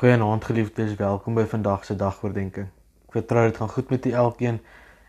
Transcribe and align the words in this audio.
Goeienaand 0.00 0.44
geliefdes, 0.48 0.94
welkom 0.96 1.34
by 1.36 1.42
vandag 1.44 1.82
se 1.84 1.92
dagoordenkings. 1.92 2.70
Ek 3.04 3.16
vertrou 3.18 3.42
dit 3.44 3.58
gaan 3.60 3.68
goed 3.68 3.90
met 3.92 4.06
u 4.08 4.12
elkeen 4.16 4.58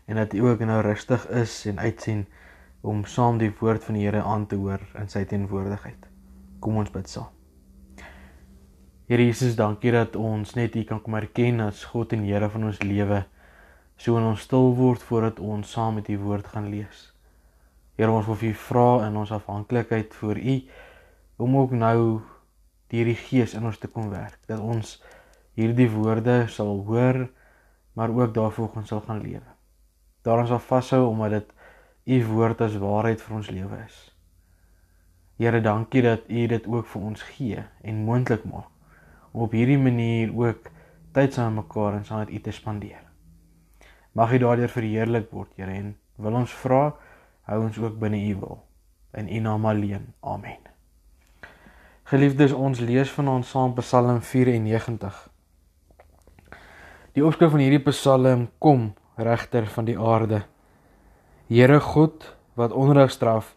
en 0.04 0.18
dat 0.20 0.34
u 0.36 0.42
ook 0.44 0.64
nou 0.68 0.80
rustig 0.84 1.22
is 1.32 1.54
en 1.70 1.78
uitsien 1.80 2.26
om 2.84 2.98
saam 3.08 3.38
die 3.40 3.48
woord 3.56 3.86
van 3.88 3.96
die 3.96 4.02
Here 4.04 4.20
aan 4.20 4.44
te 4.46 4.58
hoor 4.60 4.84
in 5.00 5.08
sy 5.08 5.22
teenwoordigheid. 5.30 6.04
Kom 6.60 6.76
ons 6.76 6.92
bid 6.92 7.08
saam. 7.08 7.30
Here 9.08 9.24
Jesus, 9.24 9.56
dankie 9.56 9.94
dat 9.96 10.18
ons 10.20 10.52
net 10.60 10.76
U 10.76 10.84
kan 10.84 11.00
kom 11.00 11.16
erken 11.16 11.64
as 11.64 11.86
God 11.88 12.12
en 12.12 12.28
Here 12.28 12.52
van 12.52 12.68
ons 12.68 12.82
lewe. 12.84 13.22
So 13.96 14.20
in 14.20 14.28
ons 14.28 14.44
stil 14.44 14.74
word 14.76 15.08
voordat 15.08 15.40
ons 15.40 15.72
saam 15.72 15.96
met 16.02 16.12
U 16.12 16.18
woord 16.26 16.52
gaan 16.52 16.68
lees. 16.68 17.06
Here, 17.96 18.12
ons 18.12 18.28
wil 18.28 18.36
vir 18.44 18.52
U 18.52 18.60
vra 18.68 18.86
in 19.08 19.16
ons 19.16 19.32
afhanklikheid 19.32 20.12
voor 20.20 20.36
U 20.36 20.60
om 21.48 21.56
ook 21.64 21.72
nou 21.80 22.20
deur 22.92 23.08
die 23.08 23.18
Gees 23.18 23.56
in 23.56 23.64
ons 23.64 23.80
te 23.80 23.88
kom 23.88 24.10
werk 24.12 24.38
dat 24.50 24.60
ons 24.60 24.98
hierdie 25.56 25.88
woorde 25.92 26.46
sal 26.52 26.82
hoor 26.86 27.24
maar 27.96 28.12
ook 28.12 28.34
daarvolgens 28.34 28.88
sal 28.88 29.00
gaan 29.04 29.20
lewe. 29.20 29.48
Daarom 30.22 30.46
sal 30.46 30.58
vashou 30.58 31.06
omdat 31.08 31.30
dit 31.30 31.52
u 32.04 32.24
woord 32.26 32.60
as 32.60 32.76
waarheid 32.80 33.20
vir 33.20 33.36
ons 33.36 33.50
lewe 33.50 33.78
is. 33.84 33.98
Here, 35.36 35.60
dankie 35.60 36.02
dat 36.02 36.28
u 36.28 36.46
dit 36.46 36.66
ook 36.66 36.86
vir 36.86 37.02
ons 37.02 37.22
gee 37.34 37.64
en 37.82 38.04
moontlik 38.06 38.44
maak 38.44 38.68
om 39.32 39.46
op 39.46 39.54
hierdie 39.56 39.80
manier 39.80 40.32
ook 40.36 40.68
tyd 41.16 41.32
saam 41.34 41.56
mekaar 41.60 41.96
en 41.96 42.04
saam 42.04 42.24
met 42.24 42.30
u 42.30 42.40
te 42.40 42.52
spandeer. 42.52 43.00
Mag 44.12 44.32
u 44.32 44.38
daardeur 44.38 44.68
verheerlik 44.68 45.30
word, 45.32 45.56
Here, 45.56 45.72
en 45.72 45.96
wil 46.16 46.36
ons 46.44 46.52
vra 46.64 46.92
hou 47.48 47.62
ons 47.64 47.78
ook 47.78 47.96
binne 47.98 48.20
u 48.28 48.36
wil 48.44 48.60
in 49.16 49.28
u 49.28 49.40
naam 49.40 49.66
alleen. 49.66 50.12
Amen. 50.20 50.71
Geliefdes, 52.12 52.52
ons 52.52 52.76
lees 52.76 53.08
vanaand 53.08 53.46
saam 53.48 53.70
Psalm 53.78 54.18
94. 54.20 55.14
Die 57.16 57.24
opskrif 57.24 57.54
van 57.54 57.62
hierdie 57.64 57.80
Psalm 57.86 58.42
kom 58.60 58.90
regter 59.16 59.64
van 59.72 59.88
die 59.88 59.94
aarde. 59.96 60.42
Here 61.48 61.80
God 61.80 62.28
wat 62.60 62.76
onreg 62.76 63.16
straf, 63.16 63.54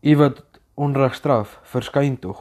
U 0.00 0.16
wat 0.22 0.40
onreg 0.72 1.20
straf, 1.20 1.58
verskyn 1.68 2.16
tog. 2.16 2.40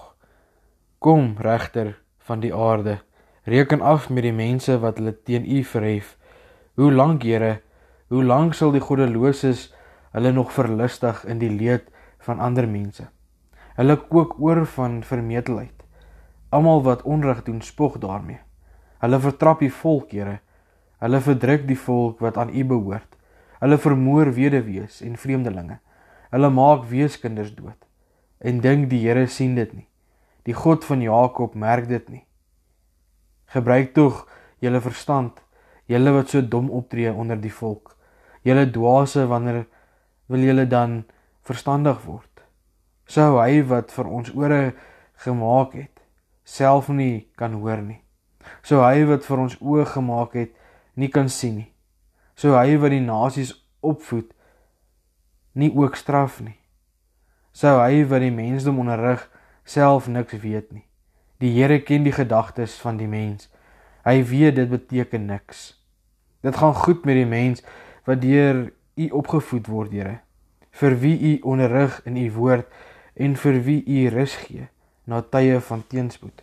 Kom 1.03 1.35
regter 1.43 1.97
van 2.23 2.39
die 2.39 2.55
aarde, 2.55 3.01
reken 3.43 3.83
af 3.83 4.07
met 4.07 4.23
die 4.23 4.37
mense 4.39 4.79
wat 4.79 5.03
hulle 5.03 5.17
teen 5.19 5.43
U 5.43 5.65
verhef. 5.67 6.15
Hoe 6.79 6.93
lank, 6.95 7.27
Here, 7.27 7.57
hoe 8.07 8.23
lank 8.23 8.55
sal 8.55 8.71
die 8.71 8.87
goddeloses 8.87 9.73
hulle 10.15 10.31
nog 10.31 10.55
verlustig 10.55 11.25
in 11.27 11.43
die 11.43 11.51
leed 11.51 11.91
van 12.23 12.39
ander 12.39 12.71
mense? 12.71 13.11
Hulle 13.75 13.97
kook 14.09 14.35
oor 14.39 14.65
van 14.65 15.01
vermetelheid. 15.03 15.83
Almal 16.49 16.83
wat 16.83 17.01
onreg 17.07 17.43
doen, 17.43 17.61
spog 17.61 17.97
daarmee. 18.03 18.39
Hulle 18.99 19.19
vertrap 19.19 19.59
die 19.59 19.71
volk, 19.71 20.11
Here. 20.11 20.39
Hulle 21.01 21.21
verdruk 21.21 21.67
die 21.67 21.79
volk 21.79 22.19
wat 22.19 22.37
aan 22.37 22.51
U 22.53 22.65
behoort. 22.65 23.15
Hulle 23.61 23.77
vermoor 23.77 24.33
weduwees 24.33 25.01
en 25.01 25.15
vreemdelinge. 25.17 25.79
Hulle 26.31 26.49
maak 26.49 26.83
weeskinders 26.89 27.55
dood. 27.55 27.77
En 28.39 28.59
dink 28.61 28.89
die 28.89 29.01
Here 29.05 29.27
sien 29.27 29.55
dit 29.55 29.73
nie. 29.73 29.87
Die 30.45 30.53
God 30.57 30.85
van 30.85 31.01
Jakob 31.01 31.55
merk 31.55 31.87
dit 31.89 32.09
nie. 32.09 32.23
Gebruik 33.53 33.93
tog 33.93 34.25
julle 34.63 34.81
verstand, 34.81 35.41
julle 35.89 36.13
wat 36.15 36.31
so 36.31 36.41
dom 36.41 36.69
optree 36.71 37.11
onder 37.11 37.39
die 37.41 37.53
volk. 37.53 37.95
Julle 38.47 38.65
dwaase 38.71 39.27
wanneer 39.29 39.65
wil 40.31 40.45
julle 40.45 40.65
dan 40.69 41.03
verstandig 41.45 41.99
word? 42.05 42.30
Sou 43.11 43.41
hy 43.41 43.59
wat 43.67 43.91
vir 43.91 44.07
ons 44.07 44.31
ore 44.37 44.61
gemaak 45.25 45.75
het 45.75 45.99
self 46.47 46.87
nie 46.89 47.27
kan 47.35 47.53
hoor 47.59 47.81
nie. 47.83 47.99
Sou 48.63 48.81
hy 48.83 49.03
wat 49.09 49.25
vir 49.27 49.43
ons 49.43 49.57
oë 49.59 49.85
gemaak 49.93 50.37
het 50.39 50.55
nie 50.95 51.09
kan 51.11 51.29
sien 51.29 51.59
nie. 51.61 51.69
Sou 52.35 52.55
hy 52.55 52.77
wat 52.81 52.93
die 52.95 53.03
nasies 53.03 53.53
opvoed 53.81 54.31
nie 55.53 55.71
ook 55.75 55.97
straf 55.99 56.39
nie. 56.41 56.57
Sou 57.51 57.75
hy 57.81 58.05
wat 58.07 58.23
die 58.23 58.33
mensdom 58.33 58.79
onderrig 58.79 59.27
self 59.67 60.07
niks 60.07 60.39
weet 60.39 60.71
nie. 60.71 60.85
Die 61.41 61.51
Here 61.55 61.81
ken 61.83 62.05
die 62.05 62.15
gedagtes 62.15 62.77
van 62.79 62.99
die 62.99 63.09
mens. 63.09 63.49
Hy 64.05 64.21
weet 64.29 64.55
dit 64.55 64.69
beteken 64.69 65.25
niks. 65.27 65.73
Dit 66.41 66.57
gaan 66.57 66.75
goed 66.77 67.05
met 67.05 67.17
die 67.17 67.27
mens 67.27 67.63
wat 68.07 68.21
deur 68.21 68.69
u 68.95 69.09
opgevoed 69.17 69.67
word, 69.67 69.91
Here. 69.91 70.19
Vir 70.71 70.95
wie 71.01 71.17
u 71.19 71.33
onderrig 71.51 71.99
in 72.07 72.17
u 72.17 72.29
woord 72.37 72.69
en 73.21 73.35
vir 73.37 73.59
wie 73.65 73.81
u 73.85 74.09
rus 74.13 74.35
gee 74.45 74.67
na 75.05 75.21
tye 75.21 75.59
van 75.67 75.83
teenspoed. 75.87 76.41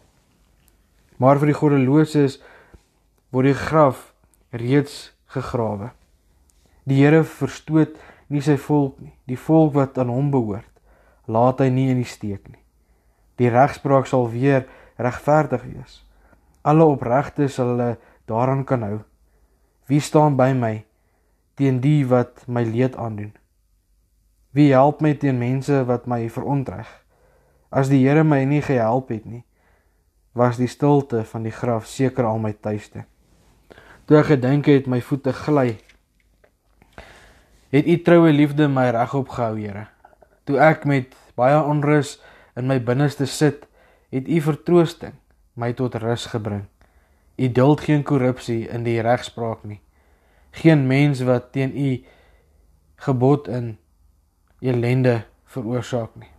Maar 1.19 1.41
vir 1.41 1.53
die 1.53 1.59
goddeloses 1.59 2.39
word 3.35 3.51
die 3.51 3.59
graf 3.59 4.13
reeds 4.55 5.11
gegrawe. 5.35 5.91
Die 6.89 7.01
Here 7.03 7.25
verstoot 7.25 7.99
nie 8.33 8.43
sy 8.45 8.57
volk 8.61 8.99
nie, 9.01 9.13
die 9.29 9.41
volk 9.41 9.75
wat 9.77 9.99
aan 10.01 10.13
hom 10.13 10.31
behoort, 10.33 10.69
laat 11.29 11.61
hy 11.61 11.69
nie 11.73 11.89
in 11.93 12.01
die 12.03 12.09
steek 12.09 12.47
nie. 12.49 12.61
Die 13.39 13.51
regspraak 13.53 14.09
sal 14.09 14.29
weer 14.33 14.67
regverdig 14.99 15.65
wees. 15.69 16.03
Alle 16.67 16.87
opregtes 16.89 17.57
sal 17.57 17.75
hulle 17.75 17.91
daaraan 18.29 18.65
kan 18.69 18.85
hou. 18.85 18.99
Wie 19.89 20.01
staan 20.05 20.37
by 20.37 20.53
my 20.57 20.75
teen 21.57 21.81
die 21.85 22.05
wat 22.09 22.45
my 22.47 22.65
leed 22.67 22.97
aandoen? 22.97 23.33
Wie 24.57 24.71
help 24.73 25.03
my 25.05 25.13
teen 25.15 25.39
mense 25.39 25.83
wat 25.85 26.07
my 26.09 26.25
verontreg? 26.33 26.89
As 27.69 27.91
die 27.93 28.01
Here 28.01 28.25
my 28.25 28.45
nie 28.49 28.63
gehelp 28.65 29.11
het 29.13 29.27
nie, 29.29 29.45
was 30.33 30.57
die 30.57 30.71
stilte 30.71 31.21
van 31.29 31.45
die 31.45 31.53
graf 31.53 31.87
seker 31.87 32.25
al 32.25 32.41
my 32.41 32.55
tuiste. 32.57 33.05
Toe 34.09 34.17
ek 34.23 34.31
gedink 34.33 34.71
het 34.71 34.89
my 34.89 35.03
voete 35.05 35.35
gly, 35.37 35.77
het 37.75 37.85
u 37.85 37.97
troue 38.01 38.33
liefde 38.33 38.71
my 38.73 38.87
regop 38.97 39.29
gehou, 39.37 39.59
Here. 39.61 39.85
Toe 40.49 40.57
ek 40.65 40.87
met 40.89 41.13
baie 41.37 41.59
onrus 41.61 42.17
in 42.57 42.71
my 42.71 42.79
binneste 42.81 43.27
sit, 43.29 43.67
het 44.09 44.29
u 44.29 44.41
vertroosting 44.41 45.19
my 45.59 45.75
tot 45.77 45.99
rus 46.01 46.25
gebring. 46.33 46.65
U 47.37 47.51
duld 47.53 47.85
geen 47.85 48.01
korrupsie 48.03 48.65
in 48.73 48.87
die 48.87 48.97
regspraak 49.05 49.67
nie. 49.69 49.83
Geen 50.57 50.87
mens 50.89 51.21
wat 51.29 51.53
teen 51.53 51.77
u 51.77 51.91
gebod 53.05 53.51
in 53.53 53.77
ellende 54.61 55.23
veroorsaak 55.45 56.17
nie. 56.17 56.31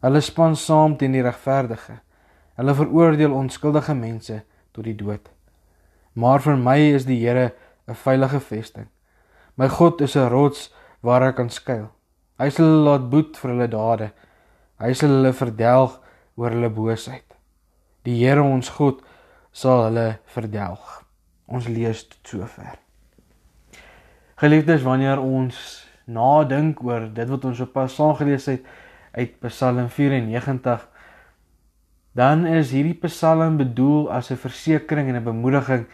Hulle 0.00 0.20
span 0.24 0.56
saam 0.56 0.96
teen 0.96 1.12
die 1.12 1.24
regverdige. 1.24 1.98
Hulle 2.56 2.74
veroordeel 2.74 3.34
onskuldige 3.36 3.94
mense 3.94 4.42
tot 4.72 4.84
die 4.84 4.96
dood. 4.96 5.28
Maar 6.12 6.40
vir 6.40 6.56
my 6.56 6.78
is 6.94 7.04
die 7.04 7.20
Here 7.20 7.52
'n 7.86 7.94
veilige 7.94 8.40
vesting. 8.40 8.88
My 9.56 9.68
God 9.68 10.00
is 10.00 10.16
'n 10.16 10.28
rots 10.28 10.72
waar 11.02 11.22
ek 11.22 11.36
kan 11.36 11.50
skuil. 11.50 11.90
Hy 12.38 12.48
sal 12.48 12.66
laat 12.66 13.10
boet 13.10 13.36
vir 13.36 13.50
hulle 13.50 13.68
dade. 13.68 14.12
Hy 14.78 14.92
sal 14.92 15.08
hulle 15.08 15.32
verdelg 15.32 16.00
oor 16.36 16.50
hulle 16.50 16.70
boosheid. 16.70 17.36
Die 18.04 18.16
Here 18.24 18.42
ons 18.42 18.68
God 18.68 19.02
sal 19.52 19.84
hulle 19.84 20.18
verdelg. 20.24 21.04
Ons 21.46 21.68
lees 21.68 22.08
tot 22.08 22.28
sover. 22.28 22.78
Geliefdes, 24.40 24.80
wanneer 24.80 25.20
ons 25.20 25.56
nadink 26.08 26.78
oor 26.80 27.10
dit 27.12 27.28
wat 27.28 27.42
ons 27.44 27.58
op 27.60 27.74
pas 27.74 27.92
saam 27.92 28.14
gelees 28.16 28.46
het 28.48 28.64
uit 29.12 29.34
Psalm 29.42 29.90
94, 29.92 30.86
dan 32.16 32.46
is 32.48 32.72
hierdie 32.72 32.96
Psalm 33.02 33.58
bedoel 33.60 34.08
as 34.08 34.30
'n 34.32 34.40
versekering 34.40 35.08
en 35.08 35.20
'n 35.20 35.28
bemoediging 35.28 35.84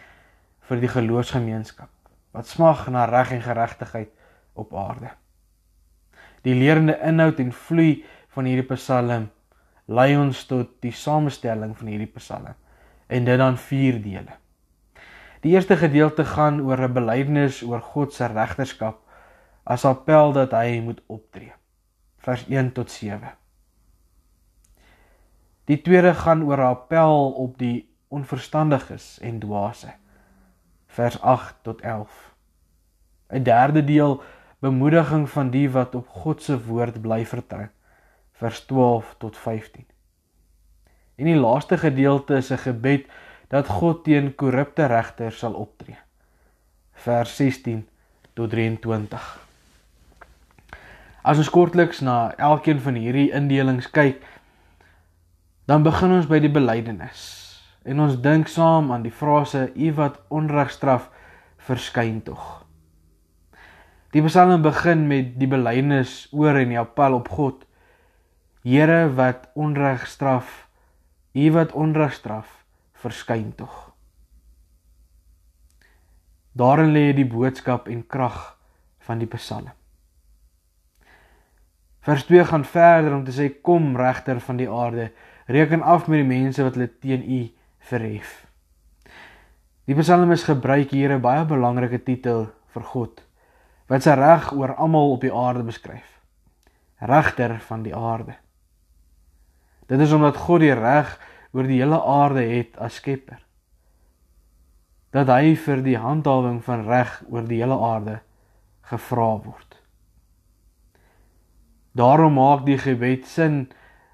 vir 0.68 0.80
die 0.80 0.92
geloofsgemeenskap 0.94 1.90
wat 2.32 2.46
smag 2.46 2.86
na 2.88 3.04
reg 3.04 3.32
en 3.32 3.42
geregtigheid 3.42 4.10
op 4.54 4.74
aarde. 4.74 5.10
Die 6.42 6.54
leerende 6.54 6.98
inhoud 7.02 7.40
en 7.40 7.52
vloei 7.52 8.04
van 8.28 8.44
hierdie 8.44 8.74
Psalm 8.76 9.30
lei 9.86 10.16
ons 10.16 10.46
tot 10.46 10.68
die 10.80 10.92
samestelling 10.92 11.76
van 11.76 11.86
hierdie 11.86 12.14
Psalm 12.14 12.54
en 13.08 13.24
dit 13.24 13.38
dan 13.38 13.58
vier 13.58 14.02
dele. 14.02 14.38
Die 15.40 15.52
eerste 15.52 15.76
gedeelte 15.76 16.24
gaan 16.24 16.60
oor 16.60 16.80
'n 16.80 16.92
belydenis 16.92 17.62
oor 17.62 17.80
God 17.80 18.12
se 18.12 18.26
regterskap 18.26 18.98
as 19.64 19.84
appel 19.84 20.32
dat 20.32 20.52
hy 20.52 20.80
moet 20.80 21.02
optree. 21.06 21.52
Vers 22.16 22.46
1 22.48 22.72
tot 22.72 22.90
7. 22.90 23.34
Die 25.64 25.82
tweede 25.82 26.14
gaan 26.14 26.42
oor 26.42 26.58
'n 26.58 26.70
appel 26.70 27.32
op 27.32 27.58
die 27.58 27.88
onverstandiges 28.08 29.18
en 29.18 29.38
dwaase. 29.38 29.92
Vers 30.86 31.20
8 31.20 31.54
tot 31.62 31.80
11. 31.80 32.34
'n 33.28 33.42
Derde 33.42 33.84
deel 33.84 34.22
bemoediging 34.58 35.30
van 35.30 35.50
die 35.50 35.70
wat 35.70 35.94
op 35.94 36.08
God 36.08 36.42
se 36.42 36.64
woord 36.64 37.00
bly 37.00 37.26
vertrou. 37.26 37.66
Vers 38.32 38.60
12 38.60 39.14
tot 39.18 39.36
15. 39.36 39.86
En 41.16 41.24
die 41.24 41.36
laaste 41.36 41.78
gedeelte 41.78 42.36
is 42.36 42.50
'n 42.52 42.58
gebed 42.58 43.06
dat 43.52 43.68
God 43.68 44.04
teen 44.04 44.34
korrupte 44.34 44.86
regters 44.86 45.38
sal 45.38 45.54
optree. 45.54 45.96
Vers 47.06 47.36
16 47.36 47.84
tot 48.34 48.50
23. 48.50 49.26
As 51.26 51.38
ons 51.38 51.50
kortliks 51.50 52.00
na 52.06 52.34
elkeen 52.38 52.80
van 52.80 52.98
hierdie 52.98 53.30
indelings 53.34 53.90
kyk, 53.90 54.22
Dan 55.66 55.82
begin 55.82 56.12
ons 56.14 56.28
by 56.30 56.38
die 56.38 56.52
belydenis 56.52 57.22
en 57.86 57.98
ons 58.02 58.14
dink 58.22 58.46
saam 58.50 58.92
aan 58.94 59.02
die 59.02 59.14
frase 59.14 59.64
u 59.74 59.88
wat 59.98 60.20
onreg 60.30 60.70
straf 60.70 61.08
verskyn 61.66 62.20
tog. 62.22 62.44
Die 64.14 64.22
Psalm 64.26 64.62
begin 64.62 65.08
met 65.10 65.34
die 65.40 65.50
belydenis 65.50 66.28
oor 66.30 66.58
en 66.60 66.70
die 66.70 66.78
appel 66.78 67.18
op 67.18 67.30
God. 67.34 67.64
Here 68.62 69.10
wat 69.18 69.50
onreg 69.58 70.06
straf, 70.06 70.68
u 71.34 71.50
wat 71.58 71.74
onreg 71.74 72.14
straf 72.14 72.55
verskyn 73.02 73.52
tog. 73.56 73.92
Daarin 76.56 76.92
lê 76.94 77.12
die 77.12 77.26
boodskap 77.28 77.88
en 77.92 78.06
krag 78.06 78.56
van 79.04 79.20
die 79.20 79.28
Psalm. 79.28 79.68
Vers 82.06 82.24
2 82.24 82.44
gaan 82.44 82.64
verder 82.64 83.14
om 83.16 83.24
te 83.26 83.34
sê 83.34 83.50
kom 83.62 83.96
regter 83.98 84.40
van 84.40 84.56
die 84.56 84.70
aarde, 84.70 85.10
reken 85.46 85.82
af 85.82 86.06
met 86.06 86.22
die 86.22 86.28
mense 86.28 86.62
wat 86.62 86.78
hulle 86.78 86.88
teen 87.02 87.22
u 87.22 87.40
verhef. 87.90 88.46
Die 89.86 89.94
Psalmis 89.94 90.46
gebruik 90.46 90.90
hier 90.90 91.12
'n 91.12 91.20
baie 91.20 91.44
belangrike 91.44 92.02
titel 92.02 92.48
vir 92.74 92.82
God 92.82 93.22
wat 93.86 94.02
sy 94.02 94.14
reg 94.18 94.52
oor 94.52 94.74
almal 94.74 95.12
op 95.12 95.20
die 95.20 95.32
aarde 95.32 95.62
beskryf. 95.62 96.20
Regter 96.98 97.60
van 97.60 97.82
die 97.82 97.94
aarde. 97.94 98.34
Dit 99.86 100.00
is 100.00 100.12
omdat 100.12 100.36
God 100.36 100.60
die 100.60 100.74
reg 100.74 101.18
oor 101.56 101.68
die 101.68 101.80
hele 101.80 101.98
aarde 102.04 102.44
het 102.44 102.76
as 102.76 103.00
skepper. 103.00 103.40
Dat 105.16 105.30
hy 105.32 105.54
vir 105.56 105.80
die 105.80 105.96
handhawing 105.96 106.60
van 106.64 106.84
reg 106.84 107.22
oor 107.32 107.46
die 107.48 107.62
hele 107.62 107.78
aarde 107.80 108.18
gevra 108.90 109.30
word. 109.40 109.78
Daarom 111.96 112.36
maak 112.36 112.66
die 112.66 112.76
gebed 112.78 113.24
sin 113.24 113.70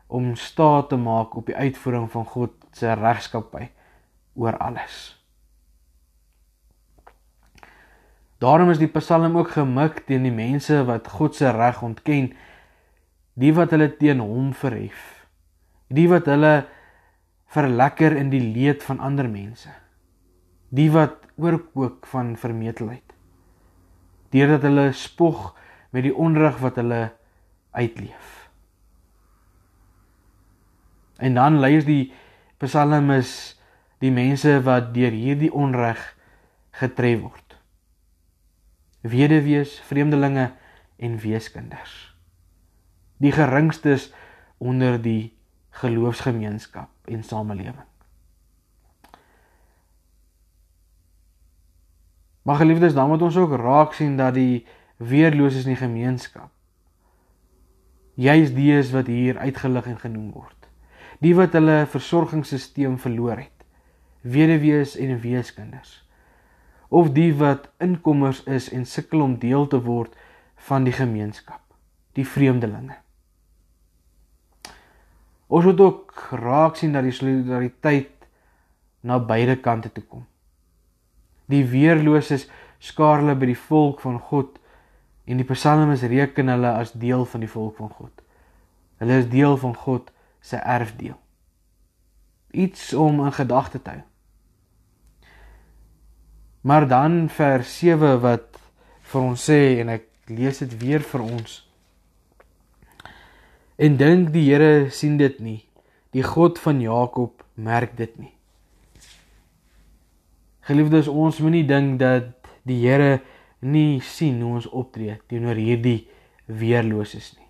om 0.06 0.36
staat 0.38 0.92
te 0.92 0.96
maak 1.00 1.34
op 1.34 1.48
die 1.50 1.56
uitvoering 1.56 2.06
van 2.12 2.28
God 2.30 2.54
se 2.76 2.94
regskappy 2.94 3.66
oor 4.38 4.56
alles. 4.62 5.16
Daarom 8.42 8.70
is 8.70 8.78
die 8.78 8.90
Psalm 8.90 9.36
ook 9.38 9.54
gemik 9.54 10.04
teen 10.06 10.24
die 10.26 10.34
mense 10.34 10.80
wat 10.86 11.10
God 11.18 11.36
se 11.38 11.50
reg 11.50 11.82
ontken, 11.82 12.32
die 13.34 13.52
wat 13.54 13.70
hulle 13.74 13.88
teen 13.96 14.22
hom 14.22 14.50
verhef, 14.54 15.26
die 15.88 16.08
wat 16.10 16.26
hulle 16.30 16.54
verlekker 17.52 18.16
in 18.16 18.30
die 18.32 18.40
leed 18.40 18.82
van 18.86 19.00
ander 19.00 19.28
mense, 19.28 19.70
die 20.72 20.88
wat 20.92 21.26
oorkook 21.36 22.06
van 22.08 22.36
vermetelheid 22.40 23.12
deurdat 24.32 24.64
hulle 24.64 24.86
spog 24.96 25.50
met 25.92 26.06
die 26.06 26.14
onreg 26.16 26.56
wat 26.62 26.78
hulle 26.80 27.02
uitleef. 27.76 28.30
En 31.20 31.36
dan 31.36 31.60
lees 31.60 31.84
die 31.84 32.12
psalmis 32.62 33.32
die 34.02 34.10
mense 34.10 34.56
wat 34.66 34.90
deur 34.96 35.12
hierdie 35.12 35.52
onreg 35.52 36.00
getref 36.80 37.20
word. 37.20 37.58
Weduwees, 39.02 39.76
vreemdelinge 39.86 40.48
en 41.02 41.18
weeskinders. 41.20 41.92
Die 43.22 43.34
geringstes 43.34 44.08
onder 44.58 44.96
die 45.02 45.34
geloofsgemeenskap 45.80 46.88
en 47.04 47.24
samelewing. 47.24 47.88
Maar 52.42 52.56
geliefdes, 52.56 52.94
dan 52.94 53.08
moet 53.08 53.22
ons 53.22 53.36
ook 53.36 53.54
raak 53.56 53.92
sien 53.92 54.16
dat 54.16 54.34
die 54.34 54.66
weerloses 54.96 55.64
in 55.64 55.74
die 55.74 55.82
gemeenskap 55.82 56.50
juis 58.14 58.52
die 58.54 58.72
is 58.76 58.90
wat 58.92 59.06
hier 59.06 59.38
uitgelig 59.38 59.86
en 59.86 59.98
genoem 59.98 60.30
word. 60.32 60.68
Die 61.22 61.34
wat 61.34 61.54
hulle 61.56 61.86
versorgingsstelsel 61.88 62.98
verloor 63.00 63.40
het. 63.40 63.64
Weduwees 64.22 64.96
en 64.96 65.20
weeskinders. 65.20 66.02
Of 66.88 67.12
die 67.16 67.32
wat 67.34 67.70
inkommers 67.80 68.42
is 68.44 68.68
en 68.70 68.84
sukkel 68.86 69.22
om 69.24 69.38
deel 69.38 69.66
te 69.66 69.80
word 69.82 70.14
van 70.68 70.84
die 70.84 70.92
gemeenskap, 70.92 71.62
die 72.12 72.26
vreemdelinge. 72.28 73.01
Ons 75.52 75.68
moet 75.68 75.80
ook 75.84 76.12
raak 76.40 76.78
sien 76.80 76.94
dat 76.96 77.04
die 77.04 77.12
solidariteit 77.12 78.28
na 79.04 79.18
beide 79.20 79.58
kante 79.60 79.90
toe 79.92 80.04
kom. 80.08 80.24
Die 81.52 81.64
weerloses 81.68 82.46
skaar 82.80 83.20
hulle 83.20 83.34
by 83.36 83.50
die 83.50 83.58
volk 83.68 84.00
van 84.00 84.16
God 84.30 84.56
en 85.28 85.42
die 85.42 85.46
psalmis 85.46 86.06
reken 86.08 86.48
hulle 86.48 86.70
as 86.72 86.94
deel 86.96 87.26
van 87.28 87.44
die 87.44 87.50
volk 87.52 87.76
van 87.76 87.92
God. 87.92 88.24
Hulle 89.02 89.18
is 89.20 89.28
deel 89.28 89.58
van 89.60 89.74
God 89.76 90.08
se 90.40 90.56
erfdeel. 90.56 91.18
Iets 92.52 92.92
om 92.94 93.20
in 93.24 93.36
gedagte 93.36 93.82
te 93.82 93.90
hou. 93.90 94.02
Maar 96.62 96.88
dan 96.88 97.28
vers 97.28 97.78
7 97.78 98.20
wat 98.22 98.58
vir 99.12 99.20
ons 99.20 99.44
sê 99.50 99.60
en 99.82 99.92
ek 99.98 100.08
lees 100.32 100.62
dit 100.62 100.76
weer 100.80 101.04
vir 101.12 101.24
ons. 101.26 101.60
En 103.82 103.96
dink 103.98 104.30
die 104.30 104.44
Here 104.46 104.90
sien 104.94 105.16
dit 105.18 105.40
nie. 105.42 105.58
Die 106.14 106.22
God 106.22 106.60
van 106.62 106.78
Jakob 106.80 107.42
merk 107.58 107.96
dit 107.98 108.12
nie. 108.20 108.30
Geliefdes, 110.68 111.08
ons 111.10 111.40
moenie 111.42 111.64
dink 111.66 111.98
dat 111.98 112.30
die 112.68 112.78
Here 112.84 113.16
nie 113.58 113.98
sien 114.06 114.38
hoe 114.42 114.60
ons 114.60 114.68
optree 114.70 115.16
teenoor 115.30 115.58
hierdie 115.58 116.04
weerloses 116.46 117.32
nie. 117.34 117.48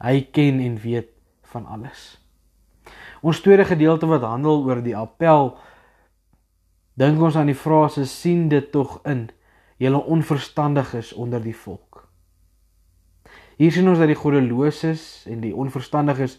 Hy 0.00 0.22
ken 0.32 0.62
en 0.64 0.78
weet 0.80 1.12
van 1.52 1.68
alles. 1.68 2.16
Ons 3.20 3.42
tweede 3.44 3.66
gedeelte 3.68 4.08
wat 4.08 4.24
handel 4.24 4.64
oor 4.64 4.80
die 4.84 4.96
appel 4.96 5.54
dink 6.96 7.20
ons 7.20 7.36
aan 7.36 7.52
die 7.52 7.58
frase 7.58 8.06
sien 8.08 8.46
dit 8.48 8.70
tog 8.72 9.02
in 9.04 9.26
julle 9.82 10.00
onverstandiges 10.00 11.12
onder 11.12 11.44
die 11.44 11.56
volk. 11.56 11.85
Hier 13.56 13.72
sien 13.72 13.88
ons 13.88 13.98
dat 13.98 14.10
die 14.10 14.18
goddeloses 14.18 15.24
en 15.30 15.40
die 15.40 15.54
onverstandiges 15.56 16.36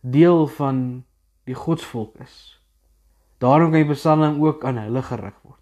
deel 0.00 0.46
van 0.56 1.04
die 1.44 1.56
godsvolk 1.56 2.16
is. 2.24 2.56
Daarom 3.38 3.70
kan 3.70 3.84
die 3.84 3.94
Psalm 3.94 4.40
ook 4.44 4.64
aan 4.64 4.80
hulle 4.80 5.02
gerig 5.02 5.36
word. 5.42 5.60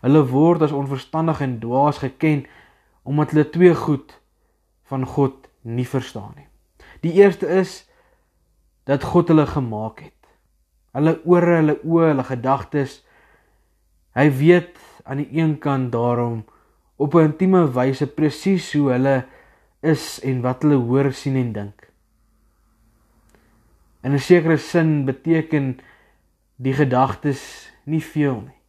Hulle 0.00 0.22
word 0.30 0.62
as 0.62 0.72
onverstandig 0.72 1.42
en 1.44 1.58
dwaas 1.60 1.98
geken 1.98 2.46
omdat 3.02 3.34
hulle 3.34 3.50
twee 3.50 3.74
goed 3.74 4.14
van 4.88 5.06
God 5.06 5.48
nie 5.62 5.86
verstaan 5.88 6.32
nie. 6.36 6.46
Die 7.02 7.12
eerste 7.18 7.46
is 7.46 7.84
dat 8.88 9.02
God 9.02 9.28
hulle 9.28 9.46
gemaak 9.46 10.00
het. 10.04 10.16
Hulle 10.96 11.18
ore, 11.24 11.58
hulle 11.60 11.76
oë, 11.82 12.12
hulle 12.12 12.26
gedagtes. 12.26 13.00
Hy 14.16 14.26
weet 14.38 14.78
aan 15.04 15.22
die 15.22 15.28
een 15.36 15.58
kant 15.58 15.92
daarom 15.92 16.44
op 16.96 17.14
'n 17.14 17.32
intieme 17.32 17.66
wyse 17.72 18.06
presies 18.06 18.72
hoe 18.72 18.90
hulle 18.92 19.24
is 19.80 20.20
en 20.24 20.40
wat 20.44 20.62
hulle 20.62 20.76
hoor, 20.76 21.12
sien 21.12 21.36
en 21.36 21.52
dink. 21.52 21.86
In 24.02 24.12
'n 24.12 24.18
sekere 24.18 24.56
sin 24.56 25.04
beteken 25.04 25.80
die 26.56 26.72
gedagtes 26.72 27.72
nie 27.84 28.02
veel 28.02 28.40
nie. 28.40 28.60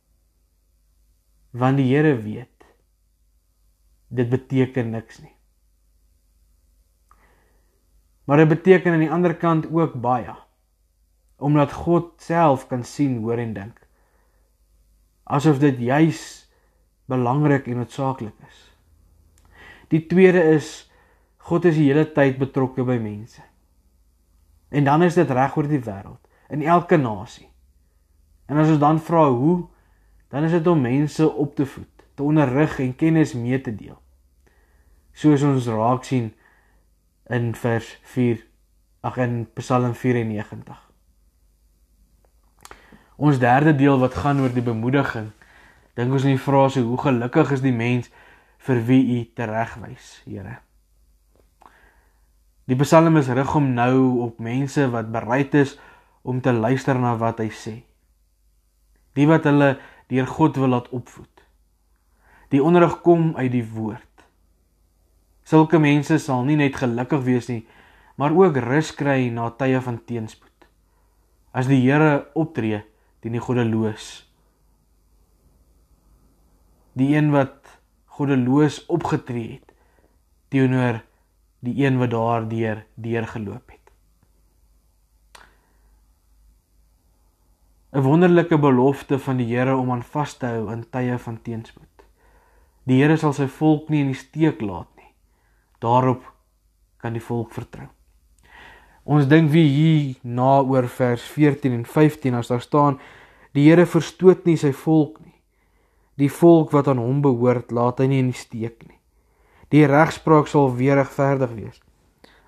Want 1.52 1.78
die 1.78 1.96
Here 1.96 2.16
weet 2.16 2.48
dit 4.08 4.30
beteken 4.30 4.90
niks 4.90 5.20
nie. 5.20 5.36
Maar 8.24 8.38
dit 8.38 8.48
beteken 8.48 8.94
aan 8.94 9.00
die 9.00 9.12
ander 9.12 9.36
kant 9.36 9.68
ook 9.72 9.94
baie 10.02 10.36
omdat 11.42 11.72
God 11.74 12.22
self 12.22 12.68
kan 12.70 12.84
sien, 12.86 13.18
hoor 13.18 13.40
en 13.42 13.54
dink. 13.54 13.80
Asof 15.24 15.58
dit 15.58 15.80
juis 15.82 16.52
belangrik 17.10 17.66
en 17.66 17.82
noodsaaklik 17.82 18.36
is. 18.46 18.60
Die 19.90 20.06
tweede 20.06 20.44
is 20.54 20.91
God 21.48 21.66
is 21.66 21.78
die 21.80 21.88
hele 21.90 22.06
tyd 22.14 22.38
betrokke 22.42 22.86
by 22.86 22.98
mense. 23.02 23.42
En 24.72 24.86
dan 24.88 25.04
is 25.04 25.18
dit 25.18 25.32
reg 25.32 25.56
oor 25.58 25.68
die 25.68 25.82
wêreld, 25.82 26.22
in 26.54 26.62
elke 26.64 27.00
nasie. 27.02 27.50
En 28.46 28.60
as 28.62 28.70
ons 28.72 28.80
dan 28.80 29.02
vra 29.02 29.26
hoe, 29.30 29.66
dan 30.32 30.46
is 30.48 30.54
dit 30.56 30.68
om 30.68 30.82
mense 30.82 31.26
op 31.28 31.56
te 31.56 31.66
voed, 31.66 32.06
te 32.16 32.24
onderrig 32.24 32.78
en 32.80 32.96
kennis 32.96 33.34
mee 33.34 33.60
te 33.62 33.74
deel. 33.76 33.98
Soos 35.12 35.44
ons 35.44 35.68
raak 35.68 36.08
sien 36.08 36.32
in 37.32 37.52
vers 37.56 37.90
4 38.14 38.40
ag 39.08 39.20
in 39.24 39.36
Psalm 39.58 39.94
94. 39.98 40.80
Ons 43.22 43.40
derde 43.42 43.76
deel 43.76 44.00
wat 44.00 44.18
gaan 44.24 44.42
oor 44.42 44.54
die 44.54 44.66
bemoediging. 44.66 45.30
Dink 46.00 46.16
ons 46.16 46.26
in 46.26 46.38
die 46.38 46.42
frase 46.42 46.82
hoe 46.86 46.98
gelukkig 46.98 47.52
is 47.58 47.64
die 47.66 47.76
mens 47.76 48.10
vir 48.66 48.84
wie 48.88 49.04
u 49.20 49.24
teregwys, 49.36 50.22
Here. 50.26 50.62
Die 52.72 52.78
Psalm 52.80 53.18
is 53.20 53.28
rig 53.28 53.50
om 53.60 53.66
nou 53.76 53.96
op 54.24 54.38
mense 54.40 54.86
wat 54.94 55.10
bereid 55.12 55.58
is 55.60 55.74
om 56.24 56.38
te 56.40 56.54
luister 56.56 56.96
na 56.96 57.18
wat 57.20 57.42
hy 57.44 57.50
sê 57.52 57.74
die 59.20 59.26
wat 59.28 59.44
hulle 59.44 59.74
deur 60.08 60.30
God 60.30 60.56
wil 60.56 60.72
laat 60.72 60.88
opvoed. 60.96 61.42
Die 62.56 62.62
onderrig 62.64 63.02
kom 63.04 63.34
uit 63.36 63.52
die 63.52 63.66
woord. 63.74 64.24
Sulke 65.44 65.82
mense 65.84 66.16
sal 66.24 66.46
nie 66.48 66.56
net 66.56 66.80
gelukkig 66.80 67.26
wees 67.28 67.50
nie, 67.52 67.66
maar 68.16 68.32
ook 68.32 68.62
rus 68.64 68.94
kry 68.96 69.28
na 69.36 69.50
tye 69.60 69.84
van 69.84 70.00
teenspoed. 70.08 70.48
as 71.52 71.68
die 71.68 71.82
Here 71.84 72.32
optree 72.40 72.80
teen 73.20 73.36
die 73.36 73.44
goddeloos. 73.44 74.24
Die 76.96 77.12
een 77.16 77.32
wat 77.36 77.68
goddeloos 78.16 78.86
opgetree 78.88 79.60
het 79.60 79.76
teenoor 80.52 81.02
die 81.62 81.78
een 81.86 82.00
wat 82.02 82.12
daardeur 82.14 82.86
deur 82.96 83.28
geloop 83.28 83.70
het. 83.70 83.82
'n 87.92 88.02
Wonderlike 88.02 88.58
belofte 88.58 89.20
van 89.20 89.38
die 89.38 89.56
Here 89.56 89.76
om 89.76 89.92
aan 89.92 90.04
vas 90.04 90.38
te 90.38 90.46
hou 90.46 90.72
in 90.72 90.86
tye 90.90 91.18
van 91.18 91.42
teenspoed. 91.42 92.06
Die 92.88 93.02
Here 93.02 93.18
sal 93.18 93.34
sy 93.34 93.48
volk 93.48 93.90
nie 93.90 94.00
in 94.02 94.14
die 94.14 94.20
steek 94.20 94.62
laat 94.62 94.88
nie. 94.96 95.12
Daarop 95.84 96.24
kan 96.98 97.14
die 97.14 97.24
volk 97.24 97.52
vertrou. 97.52 97.90
Ons 99.04 99.28
dink 99.28 99.52
wie 99.52 99.68
hier 99.68 100.16
na 100.24 100.62
oor 100.62 100.88
vers 100.88 101.26
14 101.36 101.74
en 101.74 101.86
15 101.86 102.38
as 102.38 102.48
daar 102.48 102.62
staan 102.62 103.00
die 103.52 103.68
Here 103.68 103.86
verstoot 103.86 104.46
nie 104.46 104.58
sy 104.58 104.72
volk 104.72 105.20
nie. 105.20 105.36
Die 106.16 106.32
volk 106.32 106.72
wat 106.72 106.88
aan 106.88 107.02
hom 107.02 107.22
behoort, 107.22 107.72
laat 107.72 108.00
hy 108.00 108.08
nie 108.08 108.20
in 108.24 108.32
die 108.32 108.40
steek 108.40 108.86
nie. 108.88 109.01
Die 109.72 109.86
regspraak 109.88 110.50
sal 110.52 110.74
weer 110.76 111.00
regverdig 111.00 111.54
wees. 111.56 111.82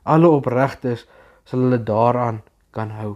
Alle 0.03 0.27
opregtes 0.27 1.06
sal 1.48 1.65
hulle 1.65 1.80
daaraan 1.84 2.42
kan 2.75 2.92
hou. 3.00 3.15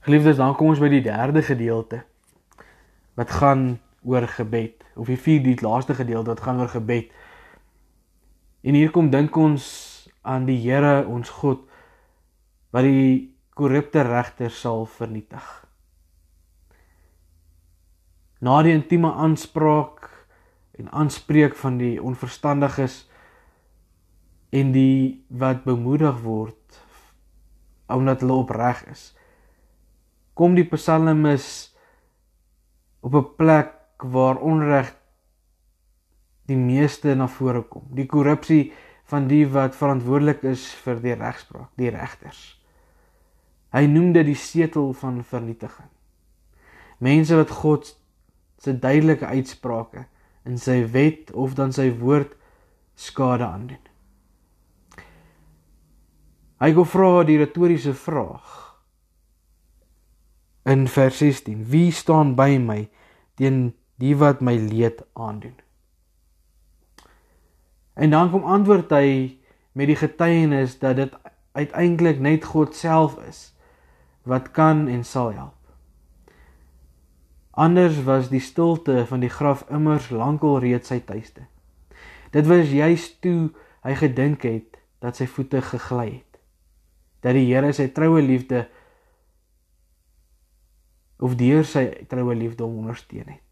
Geliefdes, 0.00 0.40
dan 0.40 0.56
kom 0.56 0.72
ons 0.72 0.80
by 0.82 0.88
die 0.90 1.04
derde 1.04 1.42
gedeelte 1.44 2.02
wat 3.18 3.32
gaan 3.36 3.64
oor 4.06 4.24
gebed 4.32 4.80
of 4.96 5.10
die 5.10 5.18
vierde 5.20 5.52
die 5.52 5.64
laaste 5.66 5.94
gedeelte 5.94 6.32
wat 6.32 6.44
gaan 6.44 6.60
oor 6.62 6.72
gebed. 6.72 7.10
En 8.64 8.76
hier 8.76 8.90
kom 8.90 9.10
dink 9.12 9.36
ons 9.36 9.64
aan 10.22 10.46
die 10.48 10.58
Here 10.60 11.04
ons 11.08 11.30
God 11.40 11.66
wat 12.72 12.86
die 12.86 13.36
korrupte 13.56 14.02
regter 14.06 14.52
sal 14.52 14.86
vernietig. 14.88 15.44
Na 18.40 18.60
die 18.64 18.72
intieme 18.72 19.12
aanspraak 19.12 20.09
en 20.80 20.90
aanspreek 21.02 21.56
van 21.56 21.78
die 21.78 21.94
onverstandiges 22.02 23.04
en 24.50 24.72
die 24.74 25.24
wat 25.28 25.64
bemoedig 25.64 26.20
word 26.24 26.82
omdat 27.90 28.22
hulle 28.22 28.42
opreg 28.42 28.84
is 28.90 29.10
kom 30.40 30.54
die 30.56 30.64
psalmis 30.64 31.46
op 33.04 33.14
'n 33.14 33.28
plek 33.36 33.72
waar 33.98 34.38
onreg 34.40 34.94
die 36.46 36.56
meeste 36.56 37.14
na 37.14 37.28
vore 37.28 37.62
kom. 37.62 37.84
Die 37.94 38.06
korrupsie 38.06 38.72
van 39.04 39.26
die 39.28 39.44
wat 39.46 39.76
verantwoordelik 39.76 40.42
is 40.42 40.64
vir 40.84 41.00
die 41.00 41.14
regspraak, 41.14 41.70
die 41.76 41.90
regters. 41.90 42.40
Hy 43.72 43.86
noem 43.86 44.12
dit 44.12 44.26
die 44.26 44.38
setel 44.38 44.92
van 44.92 45.22
vernietiging. 45.24 45.88
Mense 46.98 47.36
wat 47.36 47.50
God 47.50 47.92
se 48.58 48.78
duidelike 48.78 49.26
uitsprake 49.26 50.06
in 50.48 50.58
sy 50.58 50.80
wet 50.92 51.32
of 51.32 51.54
dan 51.58 51.72
sy 51.72 51.90
woord 52.00 52.34
skade 52.94 53.44
aandoen. 53.44 53.82
Hy 56.60 56.72
gou 56.76 56.84
vra 56.84 57.22
die 57.24 57.38
retoriese 57.40 57.94
vraag 57.96 58.56
in 60.68 60.86
vers 60.92 61.20
16: 61.22 61.64
Wie 61.72 61.88
staan 61.92 62.34
by 62.36 62.58
my 62.60 62.82
teen 63.40 63.70
die 64.00 64.14
wat 64.16 64.42
my 64.44 64.56
leed 64.56 65.00
aandoen? 65.12 65.56
En 68.00 68.10
dan 68.10 68.30
kom 68.32 68.44
antwoord 68.44 68.92
hy 68.92 69.38
met 69.72 69.88
die 69.88 69.96
getuienis 69.96 70.78
dat 70.80 70.96
dit 70.96 71.16
uiteindelik 71.52 72.20
net 72.20 72.44
God 72.44 72.76
self 72.76 73.16
is 73.28 73.50
wat 74.28 74.50
kan 74.56 74.88
en 74.88 75.04
sal 75.04 75.32
help. 75.32 75.59
Anders 77.50 78.02
was 78.06 78.30
die 78.30 78.40
stilte 78.40 79.04
van 79.06 79.20
die 79.20 79.32
graf 79.32 79.64
immers 79.70 80.10
lankal 80.10 80.60
reeds 80.62 80.92
sy 80.92 81.00
tuiste. 81.04 81.46
Dit 82.30 82.46
was 82.46 82.70
juis 82.70 83.08
toe 83.20 83.50
hy 83.82 83.94
gedink 83.98 84.46
het 84.46 84.78
dat 85.02 85.18
sy 85.18 85.26
voete 85.26 85.62
gegly 85.64 86.08
het. 86.20 86.40
Dat 87.20 87.34
die 87.36 87.48
Here 87.50 87.72
sy 87.74 87.90
troue 87.92 88.22
liefde 88.22 88.68
of 91.20 91.34
deur 91.36 91.66
sy 91.66 91.88
troue 92.08 92.34
liefde 92.38 92.64
hom 92.64 92.80
ondersteun 92.84 93.28
het 93.28 93.50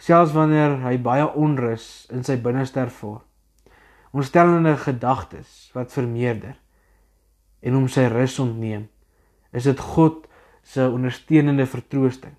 selfs 0.00 0.32
wanneer 0.32 0.78
hy 0.80 0.96
baie 1.02 1.26
onrus 1.36 2.08
in 2.14 2.24
sy 2.24 2.38
binneste 2.40 2.80
ervaar. 2.80 3.20
Onstellende 4.16 4.74
gedagtes 4.80 5.68
wat 5.76 5.92
vermeerder 5.94 6.56
en 7.60 7.76
hom 7.76 7.86
sy 7.92 8.06
rus 8.10 8.38
ontneem, 8.42 8.88
is 9.52 9.68
dit 9.68 9.82
God 9.92 10.24
se 10.66 10.86
ondersteunende 10.88 11.66
vertroosting 11.68 12.34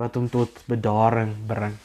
wat 0.00 0.16
hom 0.16 0.30
tot 0.32 0.62
bedaring 0.64 1.34
bring. 1.44 1.76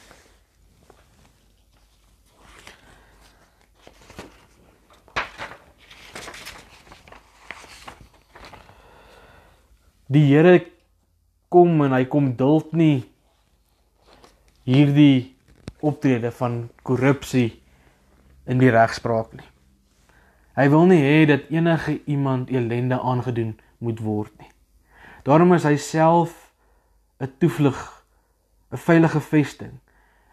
Die 10.08 10.24
Here 10.30 10.62
kom 11.52 11.82
en 11.84 11.96
hy 11.96 12.06
kom 12.08 12.32
duld 12.40 12.72
nie 12.78 13.04
hierdie 14.66 15.36
optrede 15.86 16.32
van 16.40 16.70
korrupsie 16.88 17.50
in 18.48 18.62
die 18.62 18.72
regspraak 18.72 19.34
nie. 19.36 19.50
Hy 20.56 20.70
wil 20.72 20.88
nie 20.88 21.02
hê 21.04 21.26
dat 21.28 21.50
enige 21.52 21.98
iemand 22.08 22.54
elende 22.54 22.96
aangedoen 23.02 23.58
moet 23.84 24.00
word 24.00 24.32
nie. 24.40 24.52
Daarom 25.28 25.52
is 25.58 25.66
hy 25.68 25.76
self 25.76 26.54
'n 27.20 27.32
toevlug, 27.40 27.95
'n 28.72 28.78
veilige 28.78 29.20
vesting, 29.20 29.80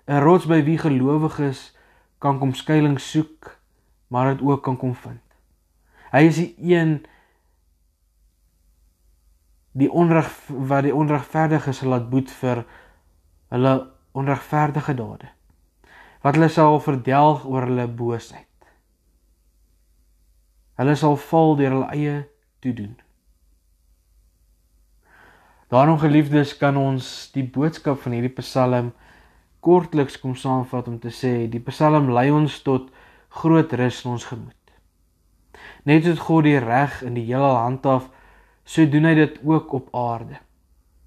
'n 0.07 0.23
rots 0.23 0.47
by 0.47 0.63
wie 0.65 0.79
gelowiges 0.79 1.77
kan 2.19 2.39
kom 2.39 2.55
skuilings 2.55 3.11
soek, 3.11 3.59
maar 4.09 4.35
dit 4.35 4.47
ook 4.47 4.63
kan 4.63 4.77
kom 4.77 4.95
vind. 4.95 5.23
Hy 6.13 6.23
is 6.29 6.37
die 6.37 6.55
een 6.59 7.07
die 9.73 9.91
onreg 9.91 10.29
wat 10.47 10.83
die 10.83 10.95
onregverdiges 10.95 11.81
laat 11.81 12.11
boet 12.11 12.31
vir 12.31 12.65
hulle 13.49 13.73
onregverdige 14.13 14.95
dade 14.95 15.31
wat 16.23 16.37
hulle 16.37 16.49
sal 16.53 16.79
verdelg 16.81 17.45
oor 17.51 17.67
hulle 17.67 17.89
boosheid. 17.89 18.47
Hulle 20.79 20.95
sal 20.95 21.17
val 21.19 21.57
deur 21.59 21.75
hulle 21.75 21.89
eie 21.97 22.13
toedoen. 22.63 22.95
Daarom 25.73 25.97
geliefdes 25.99 26.57
kan 26.61 26.77
ons 26.77 27.07
die 27.33 27.47
boodskap 27.49 28.03
van 28.03 28.13
hierdie 28.13 28.35
Psalm 28.37 28.91
kortliks 29.65 30.19
kom 30.21 30.35
saamvat 30.37 30.89
om 30.91 30.99
te 31.01 31.09
sê 31.09 31.47
die 31.49 31.63
Psalm 31.65 32.11
lei 32.13 32.27
ons 32.29 32.59
tot 32.67 32.91
groot 33.41 33.73
rus 33.81 34.03
in 34.05 34.11
ons 34.11 34.27
gemoed. 34.29 34.75
Net 35.89 36.05
soos 36.05 36.21
God 36.27 36.45
die 36.45 36.59
reg 36.61 36.99
in 37.07 37.17
die 37.17 37.25
hele 37.25 37.55
handhaaf, 37.57 38.11
so 38.69 38.85
doen 38.85 39.09
hy 39.09 39.15
dit 39.17 39.39
ook 39.49 39.73
op 39.79 39.89
aarde. 39.97 40.43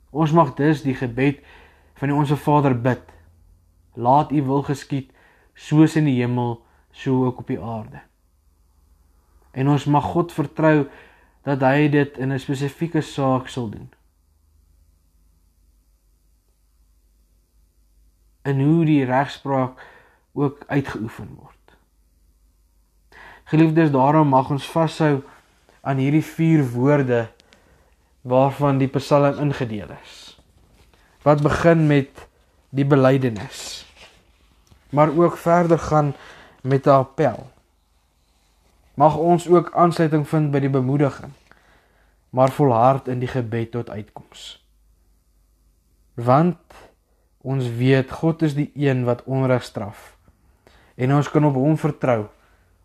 Ons 0.09 0.33
mag 0.33 0.55
dus 0.57 0.81
die 0.81 0.95
gebed 0.97 1.43
van 2.01 2.09
die 2.09 2.17
onsse 2.17 2.37
Vader 2.47 2.73
bid. 2.73 3.03
Laat 3.93 4.33
U 4.33 4.41
wil 4.47 4.65
geskied 4.65 5.11
soos 5.53 5.93
in 5.99 6.09
die 6.09 6.17
hemel, 6.23 6.57
so 6.89 7.27
ook 7.27 7.43
op 7.43 7.53
die 7.53 7.59
aarde. 7.61 8.01
En 9.53 9.69
ons 9.69 9.85
mag 9.85 10.09
God 10.15 10.33
vertrou 10.33 10.87
dat 11.45 11.61
hy 11.61 11.85
dit 11.93 12.17
in 12.17 12.33
'n 12.33 12.41
spesifieke 12.41 13.01
saak 13.01 13.47
sal 13.47 13.69
doen. 13.69 13.91
En 18.45 18.61
hoe 18.61 18.85
die 18.85 19.05
regspraak 19.05 19.81
ook 20.37 20.65
uitgeoefen 20.67 21.31
word. 21.39 21.77
Geliefdes, 23.49 23.91
daarom 23.93 24.29
mag 24.33 24.49
ons 24.53 24.67
vashou 24.69 25.23
aan 25.85 26.01
hierdie 26.01 26.23
vier 26.25 26.65
woorde 26.73 27.25
waarvan 28.25 28.77
die 28.81 28.89
Psalm 28.97 29.37
ingedeel 29.41 29.93
is. 30.01 30.37
Wat 31.25 31.41
begin 31.45 31.87
met 31.89 32.25
die 32.69 32.85
belydenis 32.85 33.85
maar 34.95 35.11
ook 35.17 35.37
verder 35.37 35.79
gaan 35.79 36.13
met 36.61 36.85
'n 36.85 36.89
appel. 36.89 37.51
Mag 38.93 39.15
ons 39.15 39.47
ook 39.47 39.73
aansluiting 39.73 40.27
vind 40.27 40.51
by 40.51 40.59
die 40.59 40.69
bemoediging 40.69 41.33
maar 42.29 42.51
volhard 42.51 43.07
in 43.07 43.19
die 43.19 43.27
gebed 43.31 43.71
tot 43.71 43.89
uitkoms 43.89 44.65
want 46.13 46.57
ons 47.45 47.71
weet 47.79 48.11
God 48.11 48.45
is 48.47 48.57
die 48.57 48.71
een 48.73 49.05
wat 49.07 49.23
onreg 49.29 49.63
straf 49.63 50.13
en 50.97 51.15
ons 51.15 51.29
kan 51.29 51.45
op 51.45 51.57
hom 51.61 51.77
vertrou 51.77 52.23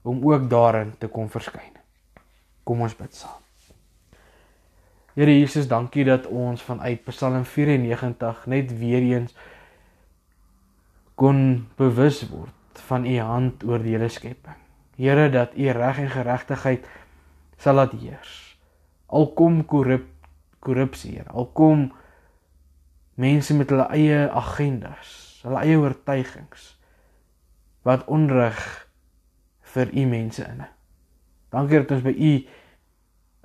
om 0.03 0.25
ook 0.33 0.49
daarin 0.51 0.93
te 0.99 1.09
kom 1.09 1.31
verskyn 1.33 1.79
kom 2.65 2.85
ons 2.87 2.97
bid 2.97 3.15
saam 3.17 3.41
Here 5.19 5.33
Jesus, 5.35 5.67
dankie 5.67 6.05
dat 6.07 6.27
ons 6.31 6.63
vanuit 6.63 7.03
Psalm 7.05 7.43
94 7.45 8.45
net 8.47 8.71
weer 8.79 9.03
eens 9.03 9.35
kon 11.19 11.67
bewus 11.77 12.23
word 12.31 12.81
van 12.87 13.05
u 13.05 13.17
hand 13.19 13.65
oor 13.67 13.83
die 13.83 13.97
hele 13.97 14.09
skepping. 14.09 14.57
Here, 14.97 15.27
dat 15.35 15.57
u 15.59 15.67
reg 15.77 15.99
en 16.01 16.13
geregtigheid 16.15 16.87
sal 17.61 17.77
laat 17.77 17.93
heers. 18.01 18.33
Al 19.11 19.29
kom 19.37 19.65
korrup 19.69 20.07
korrupsie, 20.65 21.19
Here. 21.19 21.29
Al 21.35 21.51
kom 21.53 21.91
mense 23.21 23.55
met 23.57 23.71
hulle 23.73 23.87
eie 23.95 24.21
agendas, 24.41 25.11
hulle 25.45 25.61
eie 25.65 25.79
oortuigings 25.81 26.75
wat 27.87 28.05
onreg 28.13 28.59
vir 29.75 29.93
u 29.97 30.07
mense 30.09 30.45
in. 30.45 30.65
Dankie 31.53 31.81
dat 31.81 31.95
ons 31.97 32.05
by 32.05 32.13
u 32.13 32.33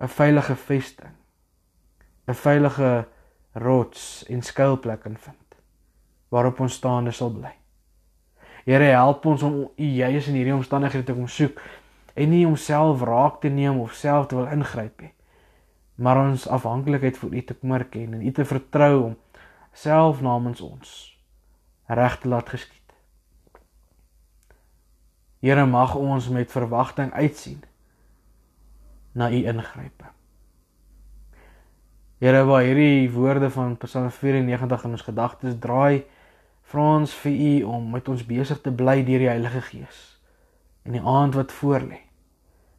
'n 0.03 0.11
veilige 0.17 0.55
vesting, 0.55 1.15
'n 2.27 2.33
veilige 2.33 3.07
rots 3.53 4.25
en 4.27 4.41
skuilplek 4.41 5.01
kan 5.01 5.17
vind 5.17 5.55
waarop 6.29 6.59
ons 6.59 6.73
staande 6.73 7.11
sal 7.11 7.31
bly. 7.31 7.53
Here 8.65 8.83
help 8.83 9.25
ons 9.25 9.43
om 9.43 9.71
u 9.75 9.83
juis 9.83 10.27
in 10.27 10.33
hierdie 10.33 10.53
omstandighede 10.53 11.03
te 11.03 11.13
kom 11.13 11.27
soek 11.27 11.61
en 12.13 12.29
nie 12.29 12.45
homself 12.45 13.01
raak 13.01 13.41
te 13.41 13.47
neem 13.47 13.79
of 13.79 13.93
self 13.93 14.27
te 14.27 14.35
wil 14.35 14.47
ingryp 14.47 15.01
nie 15.01 15.15
maar 15.95 16.19
ons 16.19 16.47
afhanklikheid 16.47 17.17
vir 17.17 17.33
u 17.33 17.41
te 17.41 17.55
kom 17.55 17.71
erken 17.75 18.17
en 18.17 18.25
u 18.27 18.31
te 18.31 18.45
vertrou 18.45 18.95
om 19.03 19.13
self 19.75 20.21
namens 20.23 20.61
ons 20.63 20.91
reg 21.91 22.17
te 22.19 22.29
laat 22.31 22.49
geskied. 22.49 22.81
Here 25.43 25.65
mag 25.67 25.95
ons 25.99 26.29
met 26.31 26.51
verwagting 26.51 27.11
uitsien 27.13 27.59
na 29.11 29.29
u 29.29 29.41
ingrype. 29.45 30.07
Here, 32.23 32.45
waar 32.47 32.63
hierdie 32.63 33.11
woorde 33.11 33.49
van 33.51 33.75
Psalm 33.77 34.09
94 34.09 34.85
in 34.87 34.95
ons 34.95 35.03
gedagtes 35.05 35.57
draai, 35.59 36.05
vra 36.71 36.85
ons 36.95 37.13
vir 37.21 37.35
u 37.35 37.53
om 37.75 37.91
met 37.91 38.07
ons 38.09 38.23
besig 38.25 38.61
te 38.63 38.71
bly 38.71 39.01
deur 39.03 39.25
die 39.25 39.29
Heilige 39.29 39.61
Gees 39.67 39.99
in 40.87 40.95
die 40.95 41.03
aand 41.03 41.35
wat 41.35 41.51
voorlê. 41.51 41.99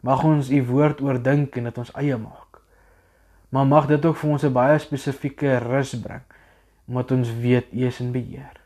Mag 0.01 0.25
ons 0.25 0.49
u 0.51 0.63
woord 0.67 1.03
oordink 1.05 1.59
en 1.61 1.69
dit 1.69 1.79
ons 1.79 1.93
eie 2.01 2.17
maak. 2.17 2.63
Maar 3.53 3.69
mag 3.69 3.87
dit 3.91 4.05
ook 4.05 4.17
vir 4.17 4.31
ons 4.31 4.45
'n 4.45 4.53
baie 4.53 4.79
spesifieke 4.79 5.59
rus 5.59 5.95
bring 6.01 6.25
omdat 6.87 7.11
ons 7.11 7.33
weet 7.43 7.73
u 7.73 7.87
is 7.87 8.01
in 8.01 8.13
beheer. 8.13 8.61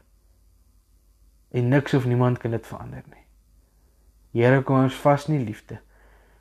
En 1.50 1.68
niks 1.68 1.94
of 1.94 2.06
niemand 2.06 2.38
kan 2.38 2.50
dit 2.50 2.66
verander 2.66 3.02
nie. 3.10 3.24
Here 4.42 4.62
kom 4.62 4.84
ons 4.84 4.94
vas 4.94 5.26
in 5.28 5.38
die 5.38 5.44
liefde. 5.44 5.80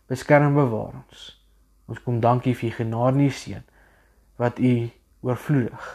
Beskerm 0.07 0.53
bewaar 0.53 1.00
ons. 1.00 1.45
Ons 1.89 2.01
kom 2.05 2.19
dankie 2.19 2.55
vir 2.55 2.69
u 2.69 2.75
genade 2.83 3.17
en 3.17 3.25
u 3.25 3.29
seën 3.33 3.63
wat 4.39 4.59
u 4.59 4.89
oorvloedig 5.25 5.88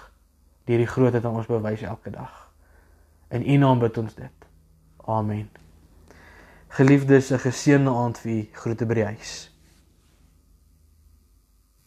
deur 0.64 0.80
die 0.80 0.88
grootheid 0.88 1.24
aan 1.24 1.38
ons 1.40 1.48
bewys 1.48 1.82
elke 1.82 2.10
dag. 2.10 2.32
In 3.30 3.44
u 3.46 3.56
naam 3.56 3.78
bid 3.78 3.98
ons 3.98 4.14
dit. 4.14 4.48
Amen. 5.04 5.48
Geliefdes, 6.68 7.30
'n 7.30 7.38
geseënde 7.38 7.90
aand 7.90 8.18
vir 8.18 8.32
u 8.32 8.48
groete 8.52 8.86
by 8.86 8.94
die 8.94 9.04
huis. 9.04 9.53